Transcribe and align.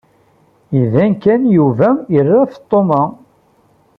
Iban 0.81 1.13
kan 1.23 1.41
Yuba 1.57 1.89
ira 2.17 2.39
Feṭṭuma. 2.53 3.01